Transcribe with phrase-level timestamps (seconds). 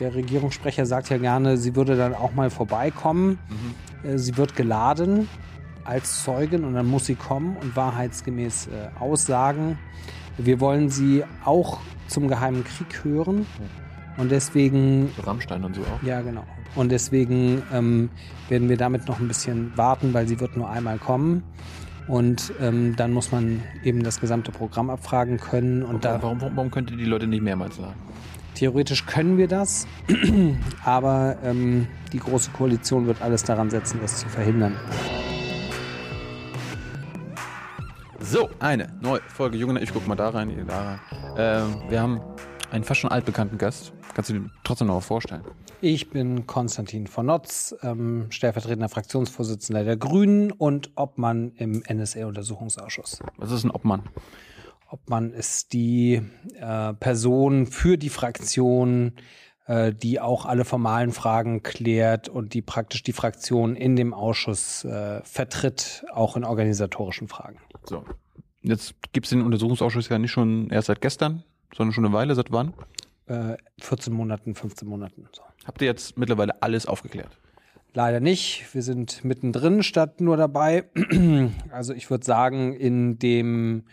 [0.00, 3.38] der Regierungssprecher sagt ja gerne, sie würde dann auch mal vorbeikommen.
[3.48, 4.10] Mhm.
[4.10, 5.28] Äh, sie wird geladen
[5.84, 9.78] als Zeugin und dann muss sie kommen und wahrheitsgemäß äh, aussagen.
[10.36, 13.46] Wir wollen sie auch zum Geheimen Krieg hören.
[14.16, 15.10] Und deswegen.
[15.24, 16.02] Rammstein und so auch.
[16.02, 16.44] Ja, genau.
[16.74, 18.10] Und deswegen ähm,
[18.48, 21.42] werden wir damit noch ein bisschen warten, weil sie wird nur einmal kommen.
[22.08, 25.82] Und ähm, dann muss man eben das gesamte Programm abfragen können.
[25.82, 27.94] Und warum, da, warum, warum könnt ihr die Leute nicht mehrmals sagen?
[28.58, 29.86] Theoretisch können wir das,
[30.84, 34.74] aber ähm, die Große Koalition wird alles daran setzen, das zu verhindern.
[38.18, 41.00] So, eine neue Folge Junge, ich guck mal da rein, ihr da rein.
[41.36, 42.20] Ähm, wir haben
[42.72, 43.92] einen fast schon altbekannten Gast.
[44.14, 45.42] Kannst du dir trotzdem noch mal vorstellen?
[45.80, 53.20] Ich bin Konstantin von Notz, ähm, stellvertretender Fraktionsvorsitzender der Grünen und Obmann im NSA-Untersuchungsausschuss.
[53.36, 54.02] Was ist ein Obmann?
[54.90, 56.22] Obmann ist die
[56.60, 59.12] äh, Person für die Fraktion,
[59.66, 64.84] äh, die auch alle formalen Fragen klärt und die praktisch die Fraktion in dem Ausschuss
[64.84, 67.58] äh, vertritt, auch in organisatorischen Fragen.
[67.84, 68.04] So.
[68.62, 71.44] Jetzt gibt es den Untersuchungsausschuss ja nicht schon erst seit gestern,
[71.76, 72.34] sondern schon eine Weile.
[72.34, 72.72] Seit wann?
[73.26, 75.28] Äh, 14 Monaten, 15 Monaten.
[75.32, 75.42] So.
[75.66, 77.38] Habt ihr jetzt mittlerweile alles aufgeklärt?
[77.92, 78.66] Leider nicht.
[78.72, 80.84] Wir sind mittendrin statt nur dabei.
[81.70, 83.84] Also ich würde sagen, in dem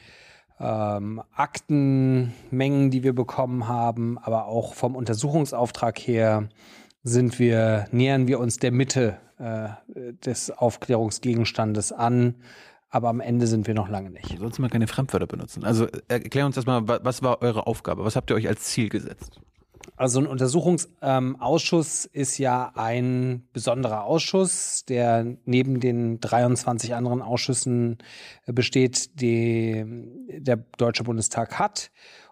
[0.60, 6.50] ähm, Aktenmengen, die wir bekommen haben, aber auch vom Untersuchungsauftrag her
[7.04, 9.70] sind wir, nähern wir uns der Mitte äh,
[10.26, 12.36] des Aufklärungsgegenstandes an.
[12.90, 14.38] Aber am Ende sind wir noch lange nicht.
[14.40, 15.66] Sonst mal keine Fremdwörter benutzen.
[15.66, 18.06] Also erklär uns das mal, was war eure Aufgabe?
[18.06, 19.42] Was habt ihr euch als Ziel gesetzt?
[19.98, 28.00] Also ein Untersuchungsausschuss ähm, ist ja ein besonderer Ausschuss, der neben den 23 anderen Ausschüssen
[28.46, 29.86] äh, besteht, die
[30.38, 31.92] der Deutsche Bundestag hat.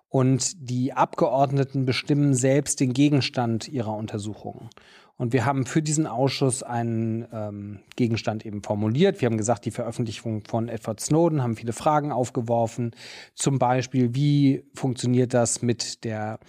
[0.10, 4.70] Und die Abgeordneten bestimmen selbst den Gegenstand ihrer Untersuchungen.
[5.16, 9.22] Und wir haben für diesen Ausschuss einen ähm, Gegenstand eben formuliert.
[9.22, 12.92] Wir haben gesagt, die Veröffentlichung von Edward Snowden haben viele Fragen aufgeworfen.
[13.36, 16.40] Zum Beispiel, wie funktioniert das mit der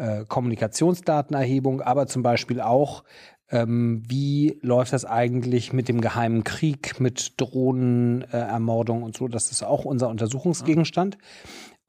[0.00, 3.04] äh, Kommunikationsdatenerhebung, aber zum Beispiel auch,
[3.50, 9.28] ähm, wie läuft das eigentlich mit dem geheimen Krieg, mit Drohnenermordung äh, und so.
[9.28, 11.18] Das ist auch unser Untersuchungsgegenstand.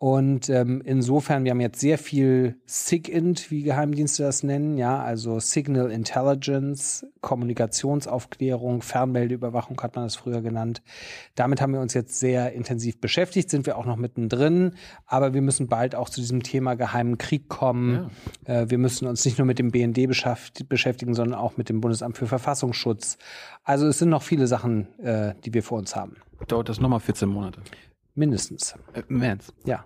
[0.02, 5.40] Und ähm, insofern, wir haben jetzt sehr viel SIGINT, wie Geheimdienste das nennen, ja, also
[5.40, 10.82] Signal Intelligence, Kommunikationsaufklärung, Fernmeldeüberwachung hat man das früher genannt.
[11.36, 14.72] Damit haben wir uns jetzt sehr intensiv beschäftigt, sind wir auch noch mittendrin,
[15.06, 18.10] aber wir müssen bald auch zu diesem Thema geheimen Krieg kommen.
[18.48, 18.62] Ja.
[18.62, 22.18] Äh, wir müssen uns nicht nur mit dem BND beschäftigen, sondern auch mit dem Bundesamt
[22.18, 23.20] für Verfassungsschutz.
[23.64, 26.16] Also es sind noch viele Sachen, äh, die wir vor uns haben.
[26.48, 27.62] Dauert das nochmal 14 Monate?
[28.16, 28.76] Mindestens.
[28.94, 29.54] Äh, März.
[29.66, 29.86] Ja.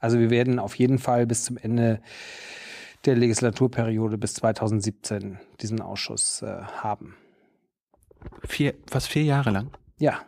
[0.00, 2.00] Also wir werden auf jeden Fall bis zum Ende
[3.04, 7.16] der Legislaturperiode bis 2017 diesen Ausschuss äh, haben.
[8.46, 9.70] Vier, fast vier Jahre lang?
[9.98, 10.20] Ja.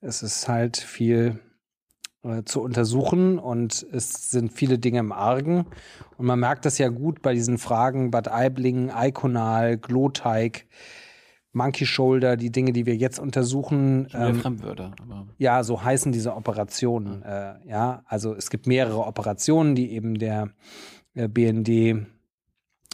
[0.00, 1.40] Es ist halt viel
[2.22, 5.66] äh, zu untersuchen und es sind viele Dinge im Argen.
[6.16, 10.66] Und man merkt das ja gut bei diesen Fragen Bad Aiblingen, Eikonal, Gloteig
[11.58, 14.08] Monkey Shoulder, die Dinge, die wir jetzt untersuchen.
[14.14, 14.92] Ähm, Fremdwörter.
[15.02, 15.26] Aber.
[15.36, 17.22] Ja, so heißen diese Operationen.
[17.22, 17.52] Ja.
[17.52, 20.50] Äh, ja, also es gibt mehrere Operationen, die eben der
[21.14, 22.06] äh, BND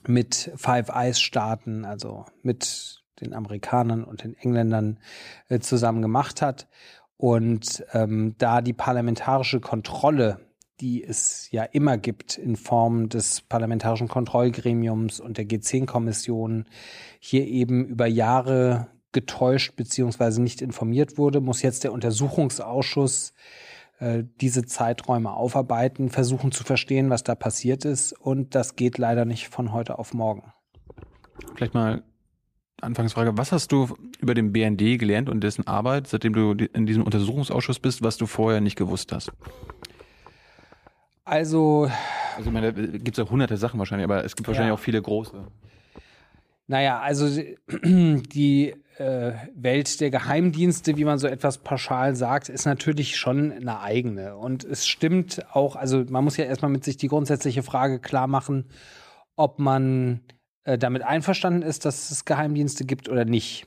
[0.07, 4.99] mit Five Eyes Staaten, also mit den Amerikanern und den Engländern
[5.49, 6.67] äh, zusammen gemacht hat.
[7.17, 10.41] Und ähm, da die parlamentarische Kontrolle
[10.81, 16.67] die es ja immer gibt in Form des Parlamentarischen Kontrollgremiums und der G10-Kommission,
[17.21, 23.33] hier eben über Jahre getäuscht beziehungsweise nicht informiert wurde, muss jetzt der Untersuchungsausschuss
[24.01, 28.13] äh, diese Zeiträume aufarbeiten, versuchen zu verstehen, was da passiert ist.
[28.13, 30.53] Und das geht leider nicht von heute auf morgen.
[31.55, 32.03] Vielleicht mal
[32.81, 37.05] Anfangsfrage, was hast du über den BND gelernt und dessen Arbeit, seitdem du in diesem
[37.05, 39.33] Untersuchungsausschuss bist, was du vorher nicht gewusst hast?
[41.25, 41.91] Also.
[42.37, 44.75] Also, ich meine, da gibt es ja hunderte Sachen wahrscheinlich, aber es gibt wahrscheinlich ja.
[44.75, 45.47] auch viele große.
[46.67, 47.29] Naja, also
[47.85, 53.81] die äh, Welt der Geheimdienste, wie man so etwas pauschal sagt, ist natürlich schon eine
[53.81, 54.37] eigene.
[54.37, 58.27] Und es stimmt auch, also man muss ja erstmal mit sich die grundsätzliche Frage klar
[58.27, 58.67] machen,
[59.37, 60.21] ob man
[60.65, 63.67] äh, damit einverstanden ist, dass es Geheimdienste gibt oder nicht.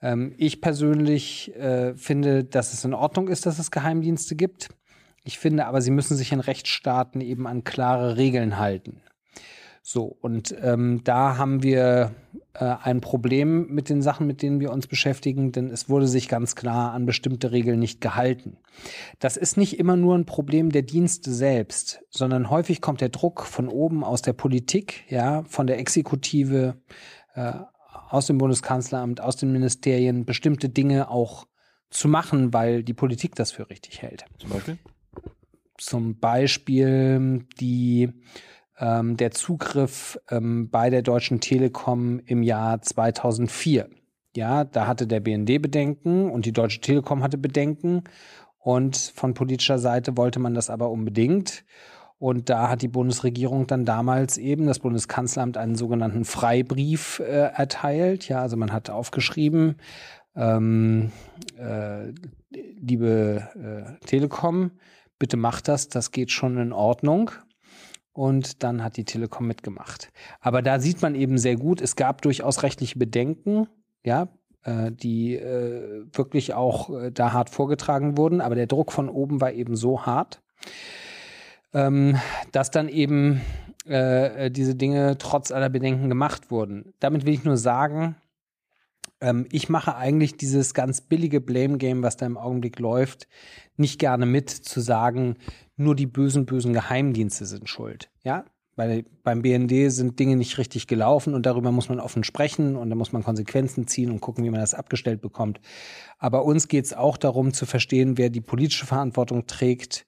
[0.00, 4.68] Ähm, ich persönlich äh, finde, dass es in Ordnung ist, dass es Geheimdienste gibt.
[5.24, 9.00] Ich finde aber, sie müssen sich in Rechtsstaaten eben an klare Regeln halten.
[9.86, 12.14] So, und ähm, da haben wir
[12.54, 16.28] äh, ein Problem mit den Sachen, mit denen wir uns beschäftigen, denn es wurde sich
[16.28, 18.56] ganz klar an bestimmte Regeln nicht gehalten.
[19.18, 23.42] Das ist nicht immer nur ein Problem der Dienste selbst, sondern häufig kommt der Druck
[23.42, 26.76] von oben aus der Politik, ja, von der Exekutive,
[27.34, 27.52] äh,
[28.08, 31.46] aus dem Bundeskanzleramt, aus den Ministerien, bestimmte Dinge auch
[31.90, 34.24] zu machen, weil die Politik das für richtig hält.
[34.38, 34.78] Zum Beispiel?
[35.78, 38.10] Zum Beispiel die
[38.78, 43.88] ähm, der Zugriff ähm, bei der Deutschen Telekom im Jahr 2004.
[44.36, 48.02] Ja, da hatte der BND Bedenken und die Deutsche Telekom hatte Bedenken
[48.58, 51.64] und von politischer Seite wollte man das aber unbedingt.
[52.18, 58.28] Und da hat die Bundesregierung dann damals eben das Bundeskanzleramt einen sogenannten Freibrief äh, erteilt.
[58.28, 59.76] Ja, also man hat aufgeschrieben,
[60.34, 61.12] ähm,
[61.58, 62.12] äh,
[62.50, 63.48] liebe
[64.00, 64.70] äh, Telekom,
[65.18, 67.30] bitte macht das, das geht schon in Ordnung
[68.12, 70.10] und dann hat die Telekom mitgemacht.
[70.40, 73.66] Aber da sieht man eben sehr gut, es gab durchaus rechtliche Bedenken,
[74.04, 74.28] ja,
[74.62, 79.40] äh, die äh, wirklich auch äh, da hart vorgetragen wurden, aber der Druck von oben
[79.40, 80.42] war eben so hart,
[81.72, 82.18] ähm,
[82.52, 83.40] dass dann eben
[83.84, 86.94] äh, diese Dinge trotz aller Bedenken gemacht wurden.
[87.00, 88.16] Damit will ich nur sagen,
[89.20, 93.28] ähm, ich mache eigentlich dieses ganz billige Blame Game, was da im Augenblick läuft,
[93.76, 95.36] nicht gerne mit, zu sagen,
[95.76, 98.10] nur die bösen, bösen Geheimdienste sind schuld.
[98.22, 98.44] Ja,
[98.76, 102.90] weil beim BND sind Dinge nicht richtig gelaufen und darüber muss man offen sprechen und
[102.90, 105.60] da muss man Konsequenzen ziehen und gucken, wie man das abgestellt bekommt.
[106.18, 110.06] Aber uns geht es auch darum zu verstehen, wer die politische Verantwortung trägt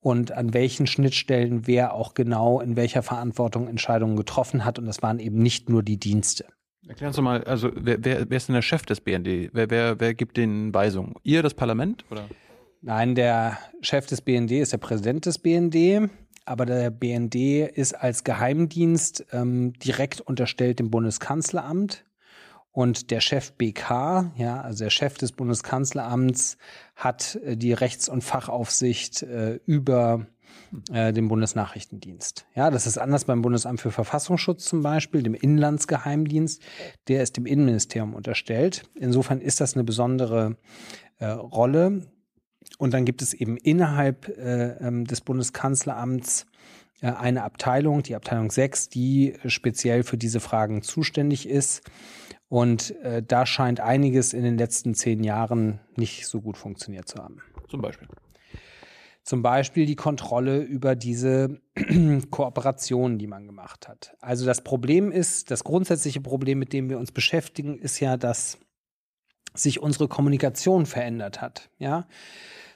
[0.00, 4.78] und an welchen Schnittstellen wer auch genau in welcher Verantwortung Entscheidungen getroffen hat.
[4.78, 6.46] Und das waren eben nicht nur die Dienste.
[6.86, 9.50] Erklären Sie mal, also wer, wer, wer ist denn der Chef des BND?
[9.52, 11.14] Wer, wer, wer gibt den Weisungen?
[11.22, 12.04] Ihr, das Parlament?
[12.10, 12.28] Oder?
[12.80, 16.08] Nein, der Chef des BND ist der Präsident des BND,
[16.44, 22.04] aber der BND ist als Geheimdienst ähm, direkt unterstellt dem Bundeskanzleramt.
[22.70, 26.58] Und der Chef BK, ja, also der Chef des Bundeskanzleramts,
[26.94, 30.26] hat äh, die Rechts- und Fachaufsicht äh, über
[30.92, 32.46] äh, den Bundesnachrichtendienst.
[32.54, 36.62] Ja, das ist anders beim Bundesamt für Verfassungsschutz zum Beispiel, dem Inlandsgeheimdienst.
[37.08, 38.84] Der ist dem Innenministerium unterstellt.
[38.94, 40.56] Insofern ist das eine besondere
[41.18, 42.10] äh, Rolle.
[42.78, 46.46] Und dann gibt es eben innerhalb äh, ähm, des Bundeskanzleramts
[47.00, 51.82] äh, eine Abteilung, die Abteilung 6, die speziell für diese Fragen zuständig ist.
[52.48, 57.18] Und äh, da scheint einiges in den letzten zehn Jahren nicht so gut funktioniert zu
[57.18, 57.42] haben.
[57.68, 58.08] Zum Beispiel.
[59.28, 61.60] Zum Beispiel die Kontrolle über diese
[62.30, 64.16] Kooperationen, die man gemacht hat.
[64.20, 68.56] Also das Problem ist, das grundsätzliche Problem, mit dem wir uns beschäftigen, ist ja, dass
[69.52, 71.68] sich unsere Kommunikation verändert hat.
[71.78, 72.06] Ja,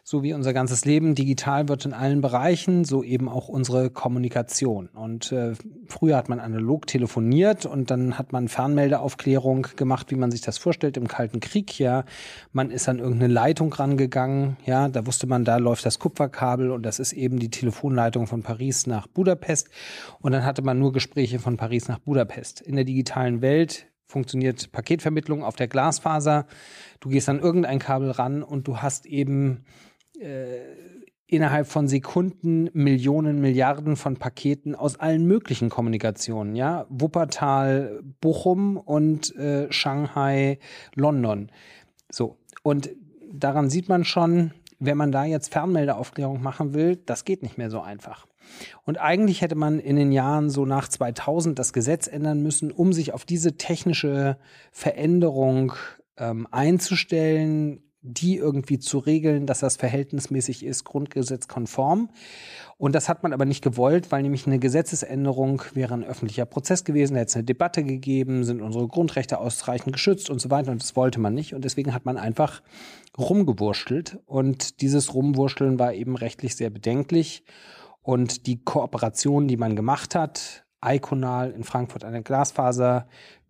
[0.05, 4.89] so wie unser ganzes Leben digital wird in allen Bereichen, so eben auch unsere Kommunikation.
[4.89, 5.53] Und äh,
[5.87, 10.59] früher hat man analog telefoniert und dann hat man Fernmeldeaufklärung gemacht, wie man sich das
[10.59, 11.79] vorstellt im Kalten Krieg.
[11.79, 12.05] Ja,
[12.53, 14.57] man ist an irgendeine Leitung rangegangen.
[14.67, 18.43] Ja, da wusste man, da läuft das Kupferkabel und das ist eben die Telefonleitung von
[18.43, 19.69] Paris nach Budapest.
[20.21, 22.61] Und dann hatte man nur Gespräche von Paris nach Budapest.
[22.61, 26.47] In der digitalen Welt funktioniert Paketvermittlung auf der Glasfaser.
[27.01, 29.65] Du gehst an irgendein Kabel ran und du hast eben
[31.27, 39.35] innerhalb von Sekunden Millionen, Milliarden von Paketen aus allen möglichen Kommunikationen, ja, Wuppertal, Bochum und
[39.37, 40.59] äh, Shanghai,
[40.95, 41.51] London.
[42.11, 42.91] So und
[43.33, 47.71] daran sieht man schon, wenn man da jetzt Fernmeldeaufklärung machen will, das geht nicht mehr
[47.71, 48.27] so einfach.
[48.85, 52.93] Und eigentlich hätte man in den Jahren so nach 2000 das Gesetz ändern müssen, um
[52.93, 54.37] sich auf diese technische
[54.71, 55.73] Veränderung
[56.19, 62.11] ähm, einzustellen, die irgendwie zu regeln, dass das verhältnismäßig ist, grundgesetzkonform.
[62.77, 66.83] Und das hat man aber nicht gewollt, weil nämlich eine Gesetzesänderung wäre ein öffentlicher Prozess
[66.83, 70.73] gewesen, da hätte es eine Debatte gegeben, sind unsere Grundrechte ausreichend geschützt und so weiter.
[70.73, 71.55] Und das wollte man nicht.
[71.55, 72.61] Und deswegen hat man einfach
[73.17, 74.19] rumgewurschtelt.
[74.27, 77.45] Und dieses Rumwurschteln war eben rechtlich sehr bedenklich.
[78.03, 83.07] Und die Kooperation, die man gemacht hat, Iconal in Frankfurt eine Glasfaser,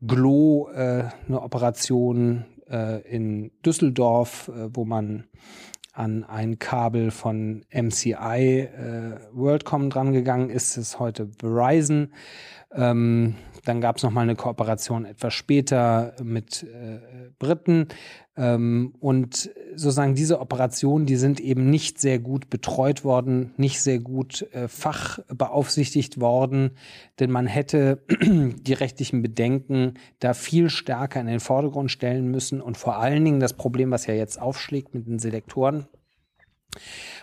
[0.07, 2.45] Glo äh, eine Operation
[2.77, 5.25] in Düsseldorf, äh, wo man
[5.93, 12.13] an ein Kabel von MCI äh, WorldCom drangegangen ist, ist heute Verizon.
[12.75, 17.87] Ähm, dann gab es nochmal eine Kooperation etwas später mit äh, Briten.
[18.37, 23.99] Ähm, und sozusagen diese Operationen, die sind eben nicht sehr gut betreut worden, nicht sehr
[23.99, 26.73] gut äh, fachbeaufsichtigt worden,
[27.21, 32.79] denn man hätte die rechtlichen Bedenken da viel stärker in den Vordergrund stellen müssen und
[32.79, 35.87] vor allen Dingen das Problem, was ja jetzt aufschlägt mit den Selektoren,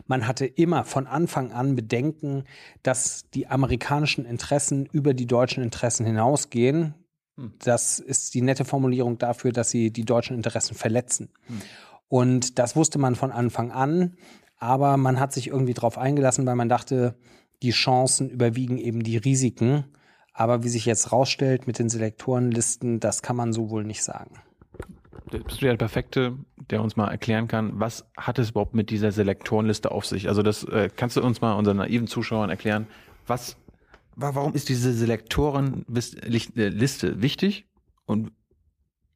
[0.06, 2.44] Man hatte immer von Anfang an Bedenken,
[2.84, 6.96] dass die amerikanischen Interessen über die deutschen Interessen hinausgehen.
[7.38, 7.54] Hm.
[7.60, 11.30] Das ist die nette Formulierung dafür, dass sie die deutschen Interessen verletzen.
[11.48, 11.62] Hm.
[12.08, 14.18] Und das wusste man von Anfang an,
[14.58, 17.16] aber man hat sich irgendwie darauf eingelassen, weil man dachte,
[17.62, 19.86] die Chancen überwiegen eben die Risiken.
[20.34, 24.42] Aber wie sich jetzt rausstellt mit den Selektorenlisten, das kann man so wohl nicht sagen
[25.32, 26.38] bist du der Perfekte,
[26.70, 30.28] der uns mal erklären kann, was hat es überhaupt mit dieser Selektorenliste auf sich?
[30.28, 32.88] Also das äh, kannst du uns mal unseren naiven Zuschauern erklären,
[33.28, 33.58] was,
[34.16, 37.66] warum ist diese Selektorenliste wichtig
[38.06, 38.32] und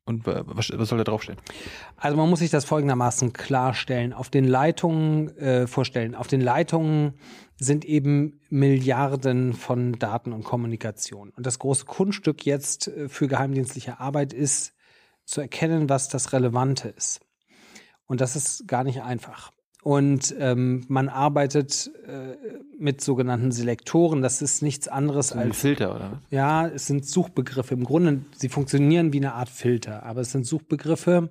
[0.06, 1.38] und was, was soll da draufstehen?
[1.96, 4.12] Also man muss sich das folgendermaßen klarstellen.
[4.12, 6.14] Auf den Leitungen äh, vorstellen.
[6.14, 7.14] Auf den Leitungen
[7.58, 11.30] sind eben Milliarden von Daten und Kommunikation.
[11.30, 14.73] Und das große Kunststück jetzt äh, für geheimdienstliche Arbeit ist,
[15.26, 17.22] zu erkennen, was das Relevante ist.
[18.06, 19.52] Und das ist gar nicht einfach.
[19.84, 22.38] Und ähm, man arbeitet äh,
[22.80, 24.22] mit sogenannten Selektoren.
[24.22, 26.22] Das ist nichts anderes so als Filter, oder?
[26.30, 27.74] Ja, es sind Suchbegriffe.
[27.74, 31.30] Im Grunde, sie funktionieren wie eine Art Filter, aber es sind Suchbegriffe,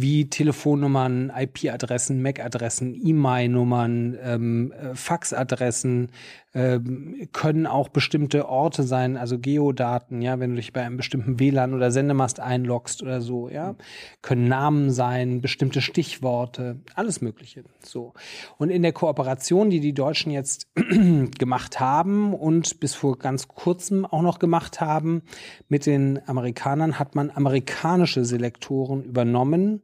[0.00, 6.12] wie Telefonnummern, IP-Adressen, MAC-Adressen, E-Mail-Nummern, ähm, äh, Faxadressen,
[6.54, 11.40] ähm, können auch bestimmte Orte sein, also Geodaten, ja, wenn du dich bei einem bestimmten
[11.40, 13.74] WLAN oder Sendemast einloggst oder so, ja,
[14.22, 18.14] können Namen sein, bestimmte Stichworte, alles Mögliche, so.
[18.56, 20.68] Und in der Kooperation, die die Deutschen jetzt
[21.38, 25.22] gemacht haben und bis vor ganz kurzem auch noch gemacht haben
[25.68, 29.82] mit den Amerikanern, hat man amerikanische Selektoren übernommen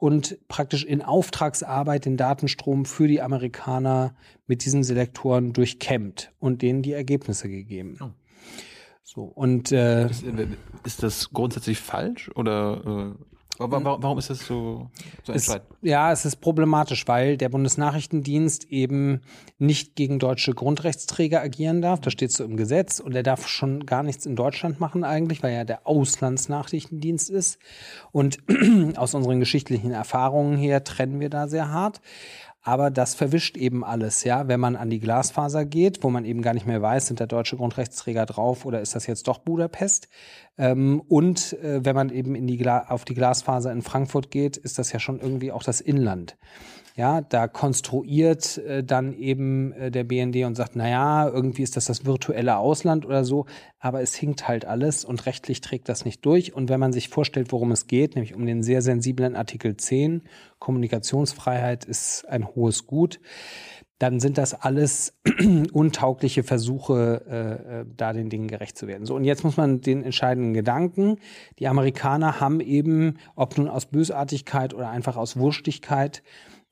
[0.00, 4.14] und praktisch in Auftragsarbeit den Datenstrom für die Amerikaner
[4.46, 7.98] mit diesen Selektoren durchkämmt und denen die Ergebnisse gegeben.
[8.00, 8.08] Oh.
[9.02, 10.24] So und äh, ist,
[10.84, 13.24] ist, das grundsätzlich falsch oder äh,
[13.60, 14.88] Warum, warum ist das so,
[15.22, 15.68] so entscheidend?
[15.82, 19.20] ja, es ist problematisch, weil der Bundesnachrichtendienst eben
[19.58, 22.00] nicht gegen deutsche Grundrechtsträger agieren darf.
[22.00, 25.42] Das steht so im Gesetz und er darf schon gar nichts in Deutschland machen eigentlich,
[25.42, 27.58] weil er der Auslandsnachrichtendienst ist.
[28.12, 28.38] Und
[28.96, 32.00] aus unseren geschichtlichen Erfahrungen her trennen wir da sehr hart.
[32.62, 34.46] Aber das verwischt eben alles, ja.
[34.46, 37.26] Wenn man an die Glasfaser geht, wo man eben gar nicht mehr weiß, sind da
[37.26, 40.08] deutsche Grundrechtsträger drauf oder ist das jetzt doch Budapest?
[40.58, 44.78] Ähm, und äh, wenn man eben in die auf die Glasfaser in Frankfurt geht, ist
[44.78, 46.36] das ja schon irgendwie auch das Inland.
[46.96, 51.76] Ja, da konstruiert äh, dann eben äh, der BND und sagt, na ja, irgendwie ist
[51.76, 53.46] das das virtuelle Ausland oder so,
[53.78, 56.54] aber es hinkt halt alles und rechtlich trägt das nicht durch.
[56.54, 60.22] Und wenn man sich vorstellt, worum es geht, nämlich um den sehr sensiblen Artikel 10,
[60.58, 63.20] Kommunikationsfreiheit ist ein hohes Gut,
[64.00, 65.14] dann sind das alles
[65.72, 69.04] untaugliche Versuche, äh, äh, da den Dingen gerecht zu werden.
[69.04, 71.18] So, und jetzt muss man den entscheidenden Gedanken.
[71.58, 76.22] Die Amerikaner haben eben, ob nun aus Bösartigkeit oder einfach aus Wurstigkeit,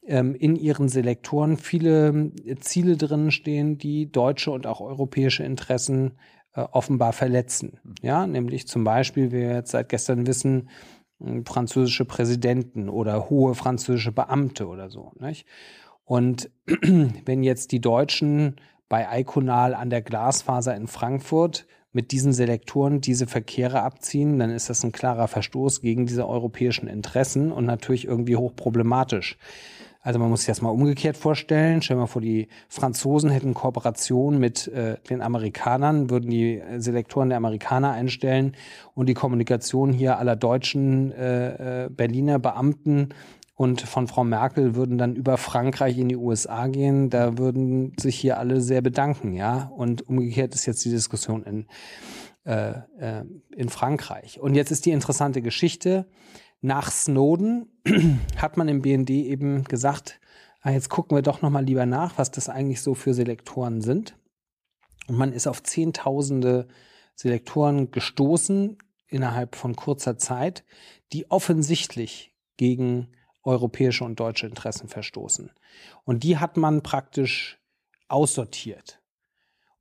[0.08, 6.18] ähm, in ihren Selektoren viele äh, Ziele drin stehen, die deutsche und auch europäische Interessen
[6.54, 7.78] äh, offenbar verletzen.
[8.02, 10.70] Ja, nämlich zum Beispiel, wie wir jetzt seit gestern wissen,
[11.44, 15.12] französische Präsidenten oder hohe französische Beamte oder so.
[15.18, 15.46] Nicht?
[16.04, 18.56] Und wenn jetzt die Deutschen
[18.88, 24.70] bei Iconal an der Glasfaser in Frankfurt mit diesen Selektoren diese Verkehre abziehen, dann ist
[24.70, 29.36] das ein klarer Verstoß gegen diese europäischen Interessen und natürlich irgendwie hochproblematisch.
[30.08, 31.82] Also man muss sich das mal umgekehrt vorstellen.
[31.82, 37.36] Stell mal vor, die Franzosen hätten Kooperation mit äh, den Amerikanern, würden die Selektoren der
[37.36, 38.56] Amerikaner einstellen
[38.94, 43.10] und die Kommunikation hier aller deutschen äh, äh, Berliner Beamten
[43.54, 47.10] und von Frau Merkel würden dann über Frankreich in die USA gehen.
[47.10, 49.70] Da würden sich hier alle sehr bedanken, ja.
[49.76, 51.66] Und umgekehrt ist jetzt die Diskussion in,
[52.46, 53.24] äh, äh,
[53.54, 54.40] in Frankreich.
[54.40, 56.06] Und jetzt ist die interessante Geschichte
[56.60, 57.68] nach Snowden
[58.36, 60.20] hat man im BND eben gesagt,
[60.60, 63.80] ah, jetzt gucken wir doch noch mal lieber nach, was das eigentlich so für Selektoren
[63.80, 64.16] sind.
[65.06, 66.68] Und man ist auf Zehntausende
[67.14, 68.76] Selektoren gestoßen
[69.08, 70.64] innerhalb von kurzer Zeit,
[71.12, 73.08] die offensichtlich gegen
[73.42, 75.50] europäische und deutsche Interessen verstoßen.
[76.04, 77.58] Und die hat man praktisch
[78.08, 79.00] aussortiert.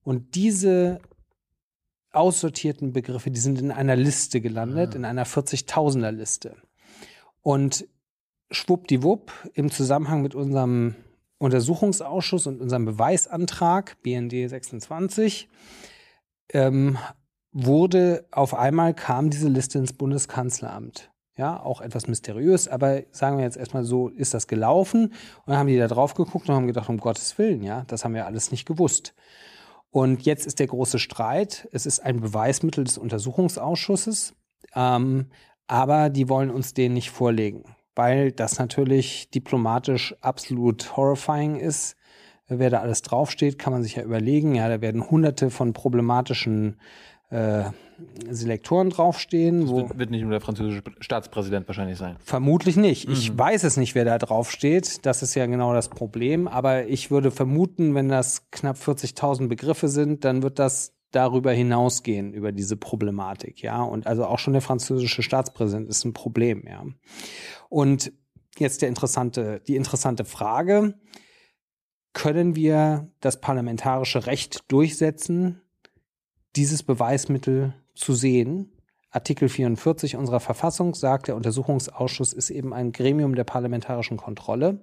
[0.03, 0.99] Und diese
[2.11, 4.95] aussortierten Begriffe, die sind in einer Liste gelandet, ah.
[4.95, 6.55] in einer 40.000er Liste.
[7.47, 7.87] Und
[8.51, 10.95] schwuppdiwupp im Zusammenhang mit unserem
[11.37, 15.47] Untersuchungsausschuss und unserem Beweisantrag BND 26
[16.51, 16.97] ähm,
[17.53, 21.09] wurde auf einmal kam diese Liste ins Bundeskanzleramt.
[21.37, 25.05] Ja, auch etwas mysteriös, aber sagen wir jetzt erstmal so, ist das gelaufen?
[25.05, 25.13] Und
[25.47, 28.13] dann haben die da drauf geguckt und haben gedacht, um Gottes Willen, ja, das haben
[28.13, 29.13] wir alles nicht gewusst.
[29.89, 31.69] Und jetzt ist der große Streit.
[31.71, 34.33] Es ist ein Beweismittel des Untersuchungsausschusses.
[34.75, 35.27] Ähm,
[35.67, 37.63] aber die wollen uns den nicht vorlegen.
[37.97, 41.95] weil das natürlich diplomatisch absolut horrifying ist.
[42.47, 44.55] Wer da alles draufsteht, kann man sich ja überlegen.
[44.55, 46.79] Ja, da werden hunderte von problematischen
[47.29, 47.63] äh,
[48.29, 49.61] Selektoren draufstehen.
[49.61, 52.15] Das wird, wird nicht nur der französische Staatspräsident wahrscheinlich sein.
[52.19, 53.09] Vermutlich nicht.
[53.09, 55.05] Ich weiß es nicht, wer da draufsteht.
[55.05, 56.47] Das ist ja genau das Problem.
[56.47, 62.33] Aber ich würde vermuten, wenn das knapp 40.000 Begriffe sind, dann wird das darüber hinausgehen,
[62.33, 63.61] über diese Problematik.
[63.61, 66.63] Ja, und also auch schon der französische Staatspräsident ist ein Problem.
[66.67, 66.85] Ja.
[67.69, 68.11] Und
[68.57, 70.99] jetzt der interessante, die interessante Frage.
[72.13, 75.61] Können wir das parlamentarische Recht durchsetzen,
[76.55, 78.76] dieses Beweismittel zu sehen.
[79.09, 84.81] Artikel 44 unserer Verfassung sagt, der Untersuchungsausschuss ist eben ein Gremium der parlamentarischen Kontrolle.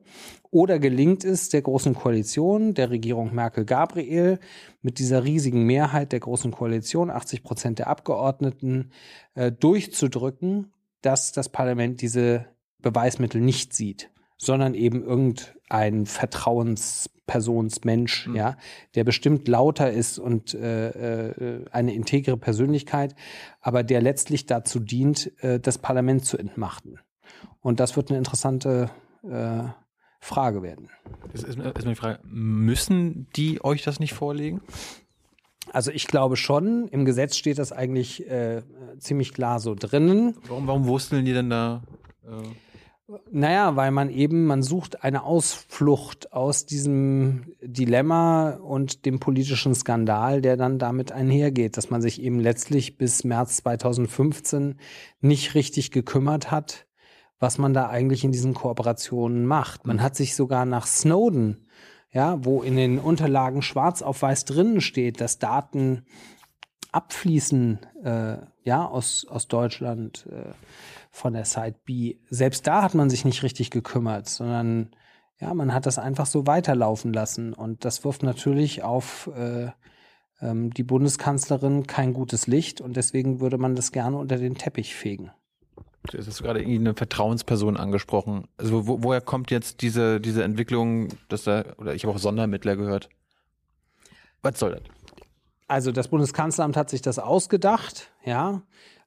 [0.50, 4.38] Oder gelingt es der Großen Koalition, der Regierung Merkel-Gabriel,
[4.80, 8.92] mit dieser riesigen Mehrheit der Großen Koalition, 80 Prozent der Abgeordneten,
[9.34, 12.46] äh, durchzudrücken, dass das Parlament diese
[12.80, 18.36] Beweismittel nicht sieht, sondern eben irgendein Vertrauenspersonsmensch, Mhm.
[18.36, 18.56] ja,
[18.94, 23.14] der bestimmt lauter ist und äh, äh, eine integre Persönlichkeit,
[23.60, 26.98] aber der letztlich dazu dient, äh, das Parlament zu entmachten.
[27.60, 28.90] Und das wird eine interessante
[29.22, 29.64] äh,
[30.20, 30.88] Frage werden.
[31.32, 34.60] Ist, ist mir die Frage, müssen die euch das nicht vorlegen?
[35.72, 38.62] Also ich glaube schon, im Gesetz steht das eigentlich äh,
[38.98, 40.36] ziemlich klar so drinnen.
[40.46, 41.82] Warum, warum wursteln die denn da?
[42.22, 42.28] Äh,
[43.30, 50.40] Naja, weil man eben, man sucht eine Ausflucht aus diesem Dilemma und dem politischen Skandal,
[50.40, 54.78] der dann damit einhergeht, dass man sich eben letztlich bis März 2015
[55.20, 56.86] nicht richtig gekümmert hat,
[57.38, 59.86] was man da eigentlich in diesen Kooperationen macht.
[59.86, 61.68] Man hat sich sogar nach Snowden,
[62.10, 66.06] ja, wo in den Unterlagen schwarz auf weiß drinnen steht, dass Daten
[66.90, 70.52] abfließen, äh, ja, aus, aus Deutschland, äh,
[71.14, 72.16] von der Side B.
[72.28, 74.90] Selbst da hat man sich nicht richtig gekümmert, sondern
[75.40, 77.54] ja, man hat das einfach so weiterlaufen lassen.
[77.54, 79.70] Und das wirft natürlich auf äh,
[80.40, 84.96] ähm, die Bundeskanzlerin kein gutes Licht und deswegen würde man das gerne unter den Teppich
[84.96, 85.30] fegen.
[86.10, 88.48] Du hast gerade irgendwie eine Vertrauensperson angesprochen.
[88.56, 92.74] Also wo, woher kommt jetzt diese, diese Entwicklung, dass da, oder ich habe auch Sondermittler
[92.74, 93.08] gehört.
[94.42, 94.82] Was soll das?
[95.68, 98.62] Also das Bundeskanzleramt hat sich das ausgedacht, ja.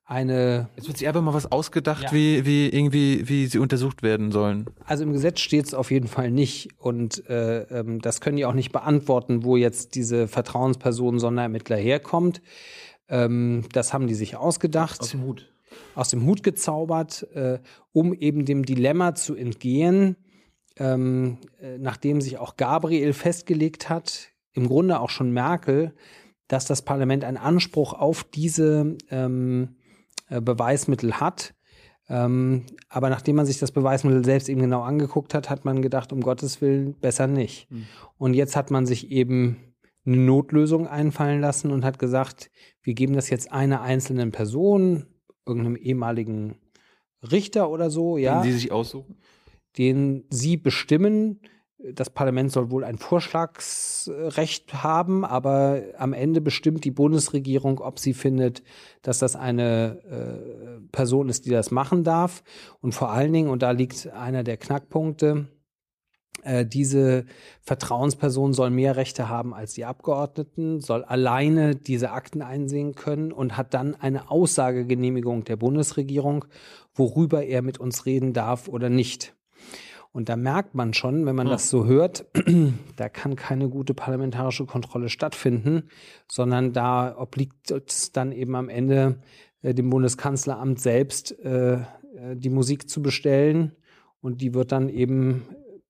[0.10, 2.12] Eine, Jetzt wird sich einfach mal was ausgedacht, Ja.
[2.14, 4.66] wie, wie irgendwie, wie sie untersucht werden sollen.
[4.86, 8.46] also im Gesetz steht es auf jeden Fall nicht und äh, ähm, das können die
[8.46, 12.42] auch nicht beantworten, wo jetzt diese Vertrauensperson Sonderermittler herkommt.
[13.10, 15.12] Ähm, das haben die sich ausgedacht.
[15.12, 15.51] dem Hut.
[15.94, 17.60] aus dem Hut gezaubert, äh,
[17.92, 20.16] um eben dem Dilemma zu entgehen,
[20.77, 25.94] ähm, äh, nachdem sich auch Gabriel festgelegt hat, im Grunde auch schon Merkel,
[26.48, 29.76] dass das Parlament einen Anspruch auf diese ähm, äh,
[30.42, 31.53] Beweismittel hat.
[32.09, 36.13] Ähm, aber nachdem man sich das Beweismittel selbst eben genau angeguckt hat, hat man gedacht,
[36.13, 37.68] um Gottes Willen, besser nicht.
[38.18, 39.57] Und jetzt hat man sich eben
[40.05, 42.50] eine Notlösung einfallen lassen und hat gesagt,
[42.81, 45.05] wir geben das jetzt einer einzelnen Person,
[45.46, 46.55] irgendeinem ehemaligen
[47.29, 49.18] Richter oder so, ja, Den sie sich aussuchen?
[49.77, 51.42] den sie bestimmen.
[51.79, 58.16] Das Parlament soll wohl ein Vorschlagsrecht haben, aber am Ende bestimmt die Bundesregierung, ob sie
[58.16, 58.63] findet,
[59.03, 62.44] dass das eine äh, Person ist, die das machen darf.
[62.81, 65.48] Und vor allen Dingen, und da liegt einer der Knackpunkte,
[66.44, 67.25] äh, diese
[67.61, 73.55] Vertrauensperson soll mehr Rechte haben als die Abgeordneten, soll alleine diese Akten einsehen können und
[73.55, 76.46] hat dann eine Aussagegenehmigung der Bundesregierung,
[76.96, 79.37] worüber er mit uns reden darf oder nicht.
[80.11, 81.51] Und da merkt man schon, wenn man Hm.
[81.51, 82.25] das so hört,
[82.96, 85.89] da kann keine gute parlamentarische Kontrolle stattfinden,
[86.27, 89.20] sondern da obliegt es dann eben am Ende
[89.61, 93.75] äh, dem Bundeskanzleramt selbst, äh, äh, die Musik zu bestellen.
[94.22, 95.43] Und die wird dann eben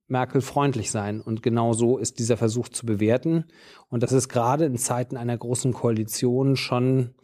[0.08, 1.22] Merkel freundlich sein.
[1.22, 3.46] Und genau so ist dieser Versuch zu bewerten.
[3.90, 7.16] Und das ist gerade in Zeiten einer großen Koalition schon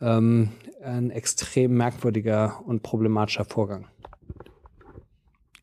[0.00, 0.50] ähm,
[0.82, 3.86] ein extrem merkwürdiger und problematischer Vorgang.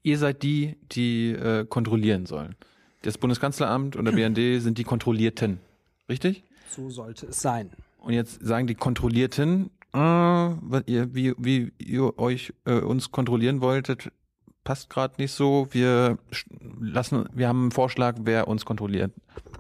[0.04, 2.56] Ihr seid die, die äh, kontrollieren sollen.
[3.02, 5.60] Das Bundeskanzleramt und der BND sind die Kontrollierten.
[6.08, 6.44] Richtig?
[6.70, 7.72] So sollte es sein.
[8.00, 14.12] Und jetzt sagen die Kontrollierten, äh, ihr, wie, wie ihr euch äh, uns kontrollieren wolltet,
[14.64, 15.68] passt gerade nicht so.
[15.72, 16.18] Wir
[16.80, 19.12] lassen, wir haben einen Vorschlag, wer uns kontrolliert.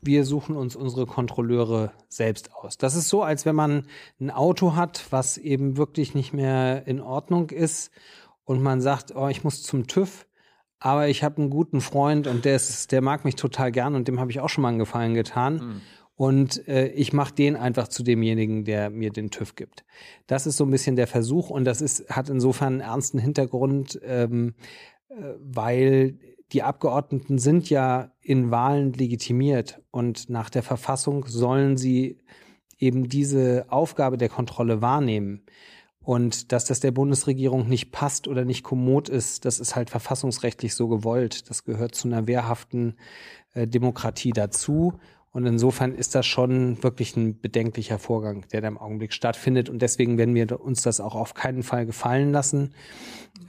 [0.02, 2.78] wir suchen uns unsere Kontrolleure selbst aus.
[2.78, 3.86] Das ist so, als wenn man
[4.20, 7.92] ein Auto hat, was eben wirklich nicht mehr in Ordnung ist
[8.46, 10.26] und man sagt, oh, ich muss zum TÜV,
[10.80, 14.08] aber ich habe einen guten Freund und der, ist, der mag mich total gern und
[14.08, 15.82] dem habe ich auch schon mal einen Gefallen getan.
[16.16, 19.86] Und äh, ich mache den einfach zu demjenigen, der mir den TÜV gibt.
[20.28, 24.00] Das ist so ein bisschen der Versuch und das ist, hat insofern einen ernsten Hintergrund,
[24.04, 24.54] ähm,
[25.08, 26.20] äh, weil
[26.52, 32.18] die Abgeordneten sind ja in Wahlen legitimiert und nach der Verfassung sollen sie
[32.78, 35.44] eben diese Aufgabe der Kontrolle wahrnehmen.
[36.02, 40.74] Und dass das der Bundesregierung nicht passt oder nicht kommod ist, das ist halt verfassungsrechtlich
[40.74, 41.50] so gewollt.
[41.50, 42.96] Das gehört zu einer wehrhaften
[43.54, 45.00] äh, Demokratie dazu.
[45.32, 49.70] Und insofern ist das schon wirklich ein bedenklicher Vorgang, der da im Augenblick stattfindet.
[49.70, 52.74] Und deswegen werden wir uns das auch auf keinen Fall gefallen lassen,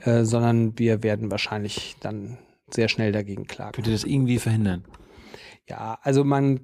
[0.01, 2.37] äh, sondern wir werden wahrscheinlich dann
[2.69, 3.71] sehr schnell dagegen klagen.
[3.73, 4.85] Könnt ihr das irgendwie verhindern?
[5.67, 6.61] Ja, also man,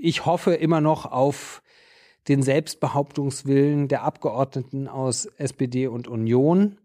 [0.00, 1.61] ich hoffe immer noch auf
[2.28, 6.78] den Selbstbehauptungswillen der Abgeordneten aus SPD und Union.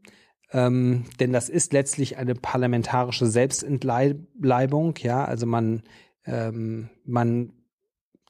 [0.51, 5.83] Ähm, denn das ist letztlich eine parlamentarische Selbstentleibung, ja, also man
[6.27, 7.53] ähm, man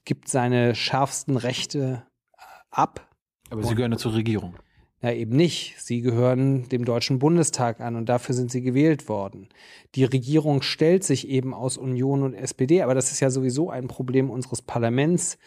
[0.06, 2.04] gibt seine schärfsten Rechte
[2.70, 3.10] ab.
[3.50, 4.56] Aber Sie gehören ja zur Regierung.
[5.02, 5.76] Ja, eben nicht.
[5.80, 9.50] Sie gehören dem Deutschen Bundestag an und dafür sind sie gewählt worden.
[9.94, 13.88] Die Regierung stellt sich eben aus Union und SPD, aber das ist ja sowieso ein
[13.88, 15.38] Problem unseres Parlaments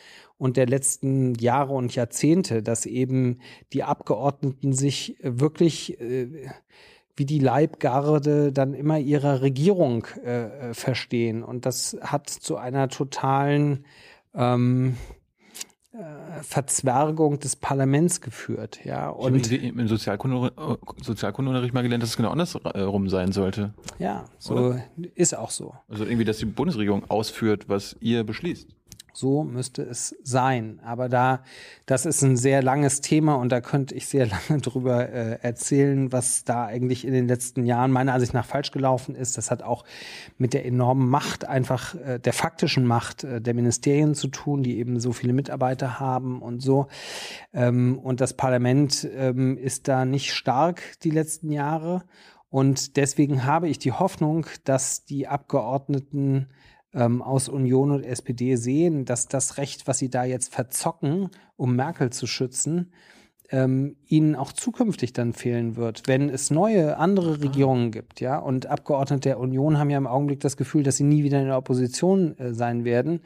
[0.41, 3.41] und der letzten Jahre und Jahrzehnte, dass eben
[3.75, 6.49] die Abgeordneten sich wirklich äh,
[7.15, 11.43] wie die Leibgarde dann immer ihrer Regierung äh, äh, verstehen.
[11.43, 13.85] Und das hat zu einer totalen
[14.35, 14.97] ähm,
[15.93, 19.11] äh, Verzwergung des Parlaments geführt, ja.
[19.11, 20.53] Und ich im Sozialkunde,
[21.03, 23.75] Sozialkundeunterricht mal gelernt, dass es genau andersrum sein sollte.
[23.99, 24.85] Ja, so Oder?
[25.15, 25.75] ist auch so.
[25.89, 28.75] Also irgendwie, dass die Bundesregierung ausführt, was ihr beschließt.
[29.13, 30.81] So müsste es sein.
[30.85, 31.43] Aber da,
[31.87, 36.13] das ist ein sehr langes Thema und da könnte ich sehr lange drüber äh, erzählen,
[36.13, 39.37] was da eigentlich in den letzten Jahren meiner Ansicht nach falsch gelaufen ist.
[39.37, 39.85] Das hat auch
[40.39, 44.79] mit der enormen Macht einfach äh, der faktischen Macht äh, der Ministerien zu tun, die
[44.79, 46.89] eben so viele Mitarbeiter haben und so.
[47.53, 52.03] Ähm, und das Parlament ähm, ist da nicht stark die letzten Jahre.
[52.51, 56.49] Und deswegen habe ich die Hoffnung, dass die Abgeordneten
[56.95, 61.77] ähm, aus Union und SPD sehen, dass das Recht, was sie da jetzt verzocken, um
[61.77, 62.93] Merkel zu schützen,
[63.51, 67.41] ähm, ihnen auch zukünftig dann fehlen wird, wenn es neue andere.
[67.41, 68.39] Regierungen gibt, ja.
[68.39, 71.47] Und Abgeordnete der Union haben ja im Augenblick das Gefühl, dass sie nie wieder in
[71.47, 73.21] der Opposition äh, sein werden.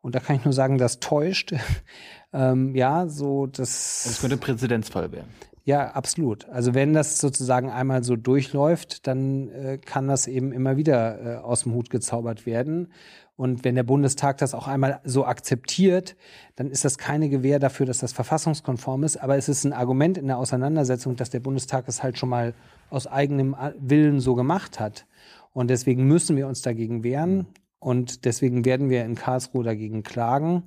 [0.00, 1.54] Und da kann ich nur sagen, das täuscht.
[2.32, 4.06] ähm, ja, so das.
[4.06, 5.28] Es könnte Präzedenzfall werden.
[5.68, 6.48] Ja, absolut.
[6.48, 11.36] Also wenn das sozusagen einmal so durchläuft, dann äh, kann das eben immer wieder äh,
[11.40, 12.90] aus dem Hut gezaubert werden.
[13.36, 16.16] Und wenn der Bundestag das auch einmal so akzeptiert,
[16.56, 19.18] dann ist das keine Gewähr dafür, dass das verfassungskonform ist.
[19.18, 22.54] Aber es ist ein Argument in der Auseinandersetzung, dass der Bundestag es halt schon mal
[22.88, 25.04] aus eigenem Willen so gemacht hat.
[25.52, 27.46] Und deswegen müssen wir uns dagegen wehren.
[27.78, 30.62] Und deswegen werden wir in Karlsruhe dagegen klagen.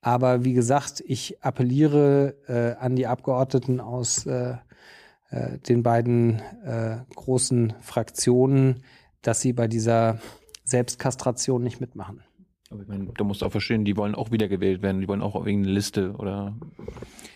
[0.00, 4.54] Aber wie gesagt, ich appelliere äh, an die Abgeordneten aus äh,
[5.30, 8.82] äh, den beiden äh, großen Fraktionen,
[9.22, 10.20] dass sie bei dieser
[10.64, 12.22] Selbstkastration nicht mitmachen.
[12.70, 15.44] Aber ich meine, du musst auch verstehen, die wollen auch wiedergewählt werden, die wollen auch
[15.44, 16.56] wegen eine Liste oder.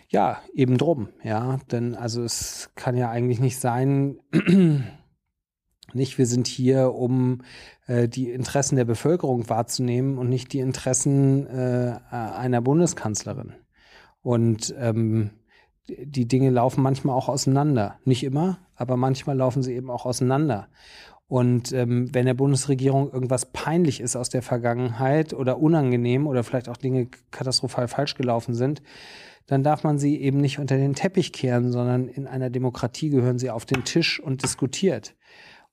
[0.08, 1.58] Ja, eben drum, ja.
[1.70, 4.18] Denn also es kann ja eigentlich nicht sein,
[5.94, 7.42] nicht, wir sind hier, um
[7.87, 13.55] äh, die Interessen der Bevölkerung wahrzunehmen und nicht die Interessen äh, einer Bundeskanzlerin.
[14.22, 15.31] Und ähm,
[15.88, 17.98] die Dinge laufen manchmal auch auseinander.
[18.05, 20.68] Nicht immer, aber manchmal laufen sie eben auch auseinander.
[21.26, 26.68] Und ähm, wenn der Bundesregierung irgendwas peinlich ist aus der Vergangenheit oder unangenehm oder vielleicht
[26.68, 28.83] auch Dinge katastrophal falsch gelaufen sind,
[29.46, 33.38] dann darf man sie eben nicht unter den Teppich kehren, sondern in einer Demokratie gehören
[33.38, 35.14] sie auf den Tisch und diskutiert.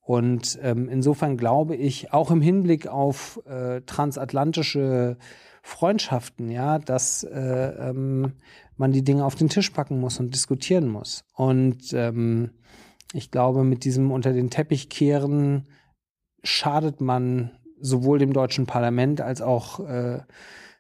[0.08, 5.18] Und ähm, insofern glaube ich, auch im Hinblick auf äh, transatlantische
[5.62, 8.32] Freundschaften, ja, dass äh, ähm,
[8.78, 11.26] man die Dinge auf den Tisch packen muss und diskutieren muss.
[11.34, 12.52] Und ähm,
[13.12, 15.68] ich glaube, mit diesem unter den Teppich kehren
[16.42, 20.22] schadet man sowohl dem deutschen Parlament als auch äh,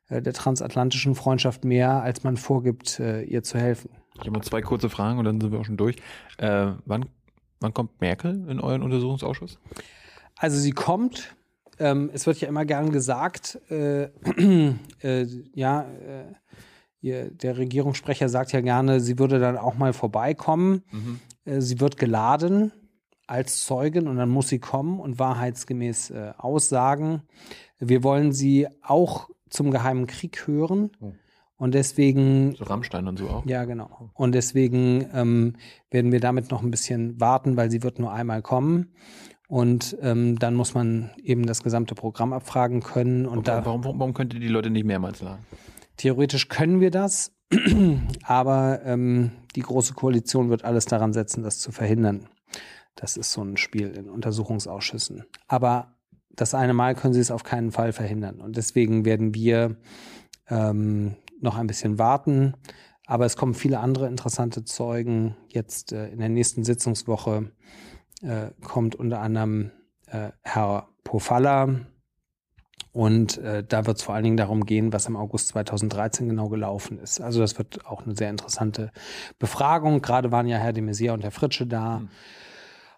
[0.07, 3.89] äh der transatlantischen Freundschaft mehr, als man vorgibt, äh, ihr zu helfen.
[4.13, 5.97] Ich habe noch zwei kurze Fragen und dann sind wir auch schon durch.
[6.37, 7.07] Äh, wann
[7.59, 9.59] Wann kommt Merkel in euren Untersuchungsausschuss?
[10.35, 11.35] Also sie kommt.
[11.79, 14.03] Ähm, es wird ja immer gern gesagt, äh,
[15.01, 16.33] äh, ja, äh,
[17.01, 20.83] ihr, der Regierungssprecher sagt ja gerne, sie würde dann auch mal vorbeikommen.
[20.91, 21.19] Mhm.
[21.45, 22.71] Äh, sie wird geladen
[23.27, 27.23] als Zeugin und dann muss sie kommen und wahrheitsgemäß äh, aussagen.
[27.79, 30.91] Wir wollen sie auch zum Geheimen Krieg hören.
[30.99, 31.11] Oh.
[31.57, 32.55] Und deswegen.
[32.55, 33.45] So Rammstein und so auch.
[33.45, 34.11] Ja, genau.
[34.13, 35.55] Und deswegen ähm,
[35.89, 38.93] werden wir damit noch ein bisschen warten, weil sie wird nur einmal kommen.
[39.47, 43.25] Und ähm, dann muss man eben das gesamte Programm abfragen können.
[43.25, 45.45] Und warum, da, warum, warum könnt ihr die Leute nicht mehrmals laden?
[45.95, 47.31] Theoretisch können wir das,
[48.23, 52.27] aber ähm, die Große Koalition wird alles daran setzen, das zu verhindern.
[52.95, 55.25] Das ist so ein Spiel in Untersuchungsausschüssen.
[55.47, 55.95] Aber
[56.35, 58.41] das eine Mal können sie es auf keinen Fall verhindern.
[58.41, 59.77] Und deswegen werden wir
[60.49, 62.55] ähm, noch ein bisschen warten.
[63.05, 65.35] Aber es kommen viele andere interessante Zeugen.
[65.47, 67.51] Jetzt äh, in der nächsten Sitzungswoche
[68.21, 69.71] äh, kommt unter anderem
[70.07, 71.69] äh, Herr Pofalla.
[72.91, 76.49] Und äh, da wird es vor allen Dingen darum gehen, was im August 2013 genau
[76.49, 77.21] gelaufen ist.
[77.21, 78.91] Also das wird auch eine sehr interessante
[79.37, 80.01] Befragung.
[80.01, 81.99] Gerade waren ja Herr de Maizière und Herr Fritsche da.
[81.99, 82.09] Mhm.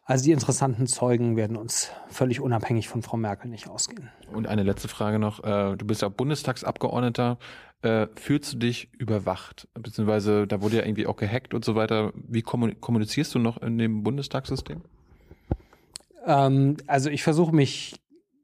[0.06, 4.10] Also die interessanten Zeugen werden uns völlig unabhängig von Frau Merkel nicht ausgehen.
[4.34, 5.44] Und eine letzte Frage noch.
[5.44, 7.38] Äh, du bist ja Bundestagsabgeordneter.
[7.82, 9.70] Äh, fühlst du dich überwacht?
[9.74, 12.12] Beziehungsweise da wurde ja irgendwie auch gehackt und so weiter.
[12.16, 14.82] Wie kommunizierst du noch in dem Bundestagssystem?
[16.26, 17.96] Ähm, also ich versuche mich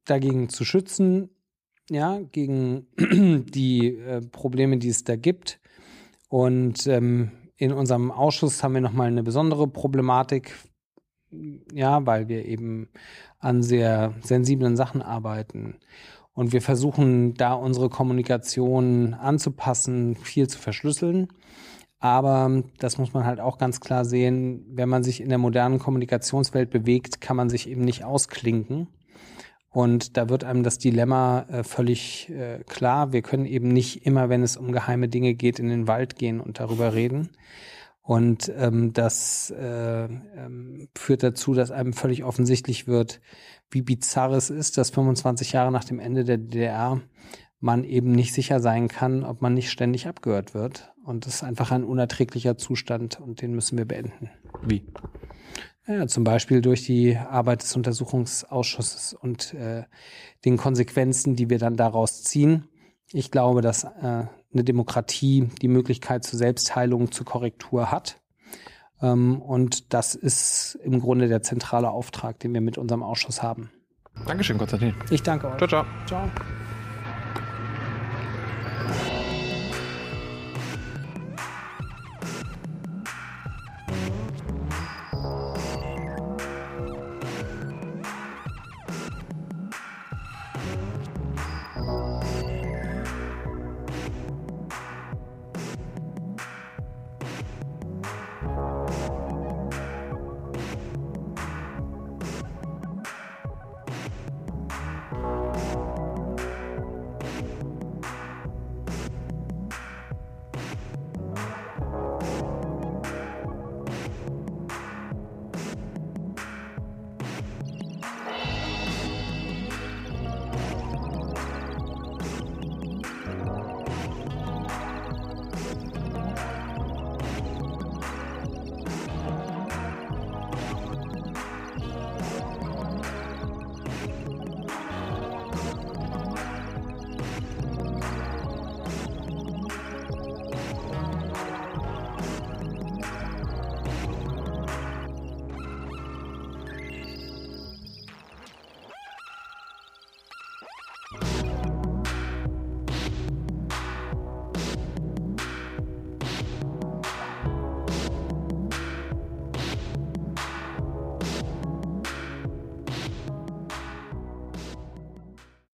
[0.05, 1.29] dagegen zu schützen,
[1.89, 5.59] ja, gegen die äh, Probleme, die es da gibt.
[6.29, 10.55] Und ähm, in unserem Ausschuss haben wir nochmal eine besondere Problematik,
[11.73, 12.89] ja, weil wir eben
[13.39, 15.79] an sehr sensiblen Sachen arbeiten.
[16.35, 21.29] Und wir versuchen da unsere Kommunikation anzupassen, viel zu verschlüsseln.
[21.99, 25.79] Aber das muss man halt auch ganz klar sehen, wenn man sich in der modernen
[25.79, 28.87] Kommunikationswelt bewegt, kann man sich eben nicht ausklinken.
[29.69, 33.11] Und da wird einem das Dilemma äh, völlig äh, klar.
[33.11, 36.39] Wir können eben nicht immer, wenn es um geheime Dinge geht, in den Wald gehen
[36.39, 37.29] und darüber reden.
[38.05, 43.19] Und ähm, das äh, ähm, führt dazu, dass einem völlig offensichtlich wird,
[43.71, 47.01] wie bizarr es ist, dass 25 Jahre nach dem Ende der DDR
[47.59, 50.93] man eben nicht sicher sein kann, ob man nicht ständig abgehört wird.
[51.03, 54.29] Und das ist einfach ein unerträglicher Zustand und den müssen wir beenden.
[54.61, 54.85] Wie?
[55.87, 59.85] Ja, zum Beispiel durch die Arbeit des Untersuchungsausschusses und äh,
[60.43, 62.67] den Konsequenzen, die wir dann daraus ziehen.
[63.11, 68.21] Ich glaube, dass äh, eine Demokratie die Möglichkeit zur Selbstheilung, zur Korrektur hat.
[69.01, 73.71] Ähm, und das ist im Grunde der zentrale Auftrag, den wir mit unserem Ausschuss haben.
[74.25, 74.95] Dankeschön, Konstantin.
[75.09, 75.57] Ich danke euch.
[75.57, 75.85] Ciao, ciao.
[76.07, 76.29] Ciao.